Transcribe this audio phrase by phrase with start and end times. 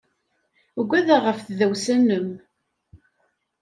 [0.79, 2.29] Ugadeɣ ɣef tdawsa-nnem.